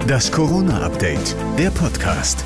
Das 0.00 0.32
Corona-Update, 0.32 1.36
der 1.58 1.70
Podcast. 1.70 2.44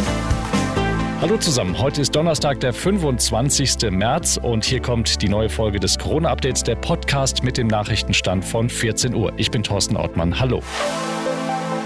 Hallo 1.21 1.39
zusammen, 1.39 1.79
heute 1.79 2.03
ist 2.03 2.15
Donnerstag, 2.15 2.61
der 2.61 2.73
25. 2.73 3.91
März 3.91 4.39
und 4.43 4.65
hier 4.65 4.81
kommt 4.81 5.23
die 5.23 5.29
neue 5.29 5.49
Folge 5.49 5.81
des 5.81 5.99
Corona-Updates, 5.99 6.65
der 6.65 6.77
Podcast 6.77 7.43
mit 7.43 7.57
dem 7.57 7.67
Nachrichtenstand 7.69 8.45
von 8.45 8.69
14 8.69 9.15
Uhr. 9.15 9.33
Ich 9.37 9.51
bin 9.51 9.63
Thorsten 9.63 9.97
Ortmann, 9.97 10.39
hallo. 10.39 10.63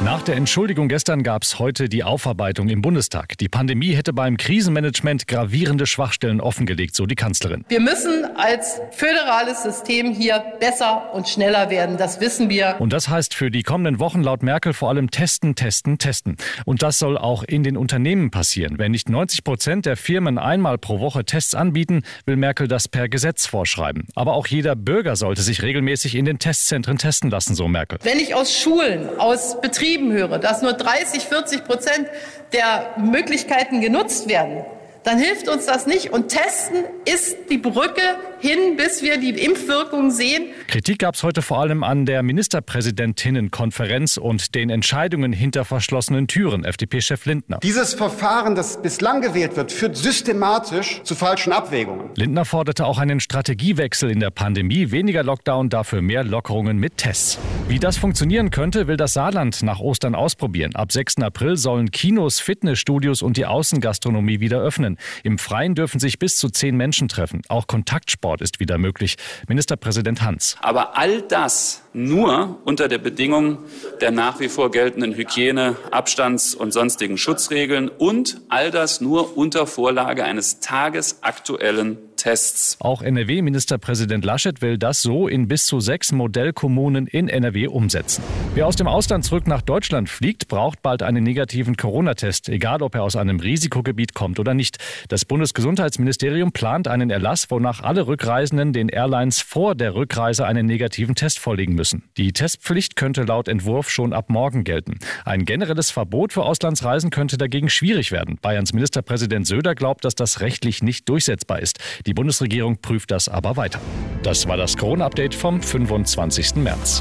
Nach 0.02 0.22
der 0.22 0.36
Entschuldigung 0.36 0.88
gestern 0.88 1.22
gab 1.22 1.42
es 1.42 1.58
heute 1.58 1.90
die 1.90 2.04
Aufarbeitung 2.04 2.70
im 2.70 2.80
Bundestag. 2.80 3.36
Die 3.36 3.50
Pandemie 3.50 3.94
hätte 3.94 4.14
beim 4.14 4.38
Krisenmanagement 4.38 5.28
gravierende 5.28 5.86
Schwachstellen 5.86 6.40
offengelegt, 6.40 6.94
so 6.94 7.04
die 7.04 7.16
Kanzlerin. 7.16 7.66
Wir 7.68 7.80
müssen 7.80 8.24
als 8.34 8.80
föderales 8.92 9.62
System 9.62 10.14
hier 10.14 10.42
besser 10.58 11.12
und 11.12 11.28
schneller 11.28 11.68
werden. 11.68 11.98
Das 11.98 12.18
wissen 12.18 12.48
wir. 12.48 12.76
Und 12.78 12.94
das 12.94 13.10
heißt 13.10 13.34
für 13.34 13.50
die 13.50 13.62
kommenden 13.62 13.98
Wochen 13.98 14.22
laut 14.22 14.42
Merkel 14.42 14.72
vor 14.72 14.88
allem 14.88 15.10
testen, 15.10 15.54
testen, 15.54 15.98
testen. 15.98 16.38
Und 16.64 16.80
das 16.80 16.98
soll 16.98 17.18
auch 17.18 17.42
in 17.42 17.62
den 17.62 17.76
Unternehmen 17.76 18.30
passieren. 18.30 18.78
Wenn 18.78 18.92
nicht 18.92 19.10
90 19.10 19.44
Prozent 19.44 19.84
der 19.84 19.98
Firmen 19.98 20.38
einmal 20.38 20.78
pro 20.78 21.00
Woche 21.00 21.26
Tests 21.26 21.54
anbieten, 21.54 22.04
will 22.24 22.36
Merkel 22.36 22.68
das 22.68 22.88
per 22.88 23.10
Gesetz 23.10 23.44
vorschreiben. 23.44 24.06
Aber 24.14 24.32
auch 24.32 24.46
jeder 24.46 24.76
Bürger 24.76 25.14
sollte 25.16 25.42
sich 25.42 25.60
regelmäßig 25.60 26.14
in 26.14 26.24
den 26.24 26.38
Testzentren 26.38 26.96
testen 26.96 27.28
lassen, 27.28 27.54
so 27.54 27.68
Merkel. 27.68 27.98
Wenn 28.02 28.18
ich 28.18 28.34
aus 28.34 28.56
Schulen, 28.56 29.10
aus 29.18 29.60
Betrieben, 29.60 29.89
Betrieben 29.90 30.12
höre, 30.12 30.38
dass 30.38 30.62
nur 30.62 30.74
30, 30.74 31.24
40 31.24 31.64
Prozent 31.64 32.06
der 32.52 32.94
Möglichkeiten 32.96 33.80
genutzt 33.80 34.28
werden, 34.28 34.64
dann 35.04 35.18
hilft 35.18 35.48
uns 35.48 35.66
das 35.66 35.86
nicht. 35.86 36.12
Und 36.12 36.28
testen 36.28 36.84
ist 37.04 37.36
die 37.50 37.58
Brücke 37.58 38.00
hin, 38.40 38.76
bis 38.76 39.02
wir 39.02 39.18
die 39.18 39.30
Impfwirkung 39.30 40.10
sehen. 40.10 40.46
Kritik 40.66 41.00
gab 41.00 41.14
es 41.14 41.22
heute 41.22 41.42
vor 41.42 41.60
allem 41.60 41.82
an 41.84 42.06
der 42.06 42.22
Ministerpräsidentinnenkonferenz 42.22 44.16
und 44.16 44.54
den 44.54 44.70
Entscheidungen 44.70 45.32
hinter 45.32 45.64
verschlossenen 45.64 46.26
Türen, 46.26 46.64
FDP-Chef 46.64 47.26
Lindner. 47.26 47.58
Dieses 47.62 47.94
Verfahren, 47.94 48.54
das 48.54 48.80
bislang 48.82 49.20
gewählt 49.20 49.56
wird, 49.56 49.72
führt 49.72 49.96
systematisch 49.96 51.02
zu 51.04 51.14
falschen 51.14 51.52
Abwägungen. 51.52 52.10
Lindner 52.16 52.44
forderte 52.44 52.86
auch 52.86 52.98
einen 52.98 53.20
Strategiewechsel 53.20 54.10
in 54.10 54.20
der 54.20 54.30
Pandemie, 54.30 54.90
weniger 54.90 55.22
Lockdown, 55.22 55.68
dafür 55.68 56.00
mehr 56.02 56.24
Lockerungen 56.24 56.78
mit 56.78 56.96
Tests. 56.96 57.38
Wie 57.68 57.78
das 57.78 57.98
funktionieren 57.98 58.50
könnte, 58.50 58.88
will 58.88 58.96
das 58.96 59.12
Saarland 59.12 59.62
nach 59.62 59.80
Ostern 59.80 60.14
ausprobieren. 60.14 60.74
Ab 60.74 60.92
6. 60.92 61.18
April 61.18 61.56
sollen 61.56 61.90
Kinos, 61.90 62.40
Fitnessstudios 62.40 63.22
und 63.22 63.36
die 63.36 63.46
Außengastronomie 63.46 64.40
wieder 64.40 64.60
öffnen. 64.60 64.89
Im 65.22 65.38
Freien 65.38 65.74
dürfen 65.74 66.00
sich 66.00 66.18
bis 66.18 66.36
zu 66.36 66.48
zehn 66.48 66.76
Menschen 66.76 67.08
treffen. 67.08 67.42
Auch 67.48 67.66
Kontaktsport 67.66 68.30
Sport 68.30 68.42
ist 68.42 68.60
wieder 68.60 68.78
möglich. 68.78 69.16
Ministerpräsident 69.48 70.22
Hans. 70.22 70.56
Aber 70.60 70.96
all 70.96 71.22
das 71.22 71.82
nur 71.92 72.58
unter 72.64 72.86
der 72.86 72.98
Bedingung 72.98 73.58
der 74.00 74.10
nach 74.10 74.40
wie 74.40 74.48
vor 74.48 74.70
geltenden 74.70 75.14
Hygiene, 75.14 75.76
Abstands- 75.90 76.54
und 76.54 76.72
sonstigen 76.72 77.18
Schutzregeln 77.18 77.88
und 77.88 78.40
all 78.48 78.70
das 78.70 79.00
nur 79.00 79.36
unter 79.36 79.66
Vorlage 79.66 80.24
eines 80.24 80.60
tagesaktuellen 80.60 81.98
Tests. 82.20 82.76
Auch 82.80 83.00
NRW-Ministerpräsident 83.00 84.26
Laschet 84.26 84.60
will 84.60 84.76
das 84.76 85.00
so 85.00 85.26
in 85.26 85.48
bis 85.48 85.64
zu 85.64 85.80
sechs 85.80 86.12
Modellkommunen 86.12 87.06
in 87.06 87.30
NRW 87.30 87.68
umsetzen. 87.68 88.22
Wer 88.54 88.66
aus 88.66 88.76
dem 88.76 88.86
Ausland 88.86 89.24
zurück 89.24 89.46
nach 89.46 89.62
Deutschland 89.62 90.10
fliegt, 90.10 90.48
braucht 90.48 90.82
bald 90.82 91.02
einen 91.02 91.24
negativen 91.24 91.78
Corona-Test, 91.78 92.50
egal 92.50 92.82
ob 92.82 92.94
er 92.94 93.04
aus 93.04 93.16
einem 93.16 93.40
Risikogebiet 93.40 94.12
kommt 94.12 94.38
oder 94.38 94.52
nicht. 94.52 94.76
Das 95.08 95.24
Bundesgesundheitsministerium 95.24 96.52
plant 96.52 96.88
einen 96.88 97.08
Erlass, 97.08 97.50
wonach 97.50 97.80
alle 97.80 98.06
Rückreisenden 98.06 98.74
den 98.74 98.90
Airlines 98.90 99.40
vor 99.40 99.74
der 99.74 99.94
Rückreise 99.94 100.44
einen 100.44 100.66
negativen 100.66 101.14
Test 101.14 101.38
vorlegen 101.38 101.74
müssen. 101.74 102.02
Die 102.18 102.34
Testpflicht 102.34 102.96
könnte 102.96 103.22
laut 103.22 103.48
Entwurf 103.48 103.88
schon 103.88 104.12
ab 104.12 104.28
morgen 104.28 104.64
gelten. 104.64 104.98
Ein 105.24 105.46
generelles 105.46 105.90
Verbot 105.90 106.34
für 106.34 106.42
Auslandsreisen 106.42 107.08
könnte 107.08 107.38
dagegen 107.38 107.70
schwierig 107.70 108.12
werden. 108.12 108.38
Bayerns 108.42 108.74
Ministerpräsident 108.74 109.46
Söder 109.46 109.74
glaubt, 109.74 110.04
dass 110.04 110.14
das 110.14 110.40
rechtlich 110.40 110.82
nicht 110.82 111.08
durchsetzbar 111.08 111.60
ist. 111.60 111.78
Die 112.10 112.14
Bundesregierung 112.14 112.76
prüft 112.76 113.12
das 113.12 113.28
aber 113.28 113.56
weiter. 113.56 113.80
Das 114.24 114.48
war 114.48 114.56
das 114.56 114.76
Corona-Update 114.76 115.32
vom 115.32 115.62
25. 115.62 116.56
März. 116.56 117.00